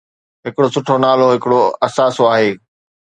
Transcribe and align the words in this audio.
ھڪڙو 0.45 0.67
سٺو 0.73 0.95
نالو 1.03 1.25
ھڪڙو 1.33 1.61
اثاثو 1.85 2.23
آھي. 2.33 2.49